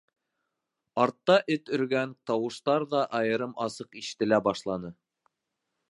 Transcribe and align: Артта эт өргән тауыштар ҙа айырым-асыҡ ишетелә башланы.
Артта 1.03 1.35
эт 1.55 1.69
өргән 1.77 2.15
тауыштар 2.31 2.87
ҙа 2.95 3.05
айырым-асыҡ 3.21 3.97
ишетелә 4.03 4.45
башланы. 4.49 4.93